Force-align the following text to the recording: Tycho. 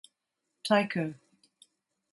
Tycho. 0.63 1.05